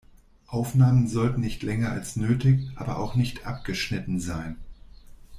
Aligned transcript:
Aufnahmen 0.47 1.07
sollten 1.07 1.41
nicht 1.41 1.61
länger 1.61 1.91
als 1.91 2.15
nötig, 2.15 2.71
aber 2.73 2.97
auch 2.97 3.13
nicht 3.15 3.45
abgeschnitten 3.45 4.19
sein. 4.19 4.57